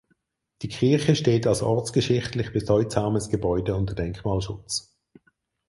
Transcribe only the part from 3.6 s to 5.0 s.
unter Denkmalschutz.